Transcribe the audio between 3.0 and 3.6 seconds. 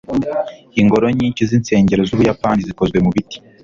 mubiti